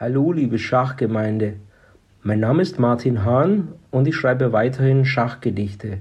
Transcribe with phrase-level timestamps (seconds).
[0.00, 1.56] Hallo, liebe Schachgemeinde.
[2.22, 5.98] Mein Name ist Martin Hahn und ich schreibe weiterhin Schachgedichte.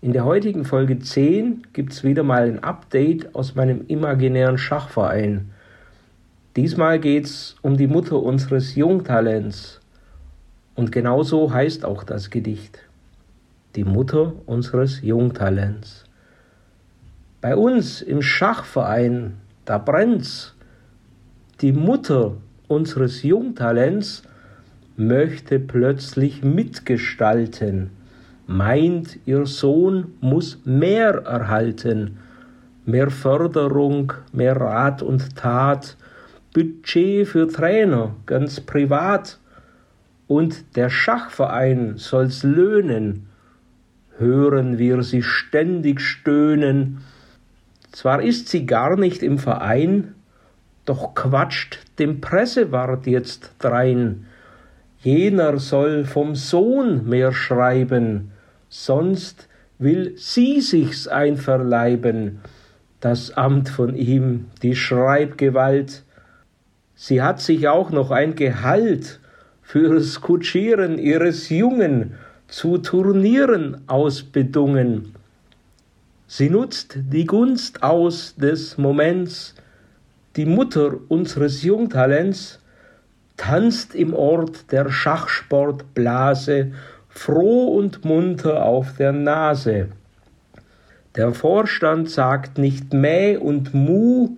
[0.00, 5.50] In der heutigen Folge 10 gibt es wieder mal ein Update aus meinem imaginären Schachverein.
[6.56, 9.82] Diesmal geht es um die Mutter unseres Jungtalents.
[10.74, 12.78] Und genau so heißt auch das Gedicht.
[13.74, 16.04] Die Mutter unseres Jungtalents.
[17.42, 19.34] Bei uns im Schachverein,
[19.66, 20.54] da brennt's.
[21.60, 22.38] Die Mutter
[22.68, 24.22] unseres Jungtalents
[24.96, 27.90] möchte plötzlich mitgestalten,
[28.46, 32.18] meint, ihr Sohn muss mehr erhalten,
[32.84, 35.96] mehr Förderung, mehr Rat und Tat,
[36.54, 39.38] Budget für Trainer, ganz privat,
[40.28, 43.26] und der Schachverein soll's löhnen,
[44.18, 46.98] hören wir sie ständig stöhnen,
[47.92, 50.14] zwar ist sie gar nicht im Verein,
[50.86, 54.26] doch quatscht dem Pressewart jetzt drein.
[55.02, 58.32] Jener soll vom Sohn mehr schreiben,
[58.68, 62.40] sonst will sie sich's einverleiben,
[63.00, 66.02] das Amt von ihm, die Schreibgewalt.
[66.94, 69.20] Sie hat sich auch noch ein Gehalt
[69.62, 72.14] fürs Kutschieren ihres Jungen
[72.48, 75.14] zu Turnieren ausbedungen.
[76.26, 79.54] Sie nutzt die Gunst aus des Moments,
[80.36, 82.60] die Mutter unseres Jungtalents
[83.36, 86.72] tanzt im Ort der Schachsportblase
[87.08, 89.88] froh und munter auf der Nase.
[91.16, 94.36] Der Vorstand sagt nicht Mäh und Mu,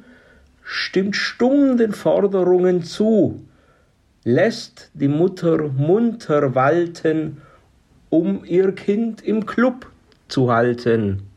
[0.62, 3.42] stimmt stumm den Forderungen zu,
[4.22, 7.38] lässt die Mutter munter walten,
[8.10, 9.90] um ihr Kind im Klub
[10.28, 11.27] zu halten.